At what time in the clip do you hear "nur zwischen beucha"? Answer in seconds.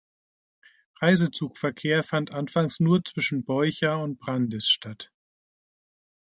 2.79-3.97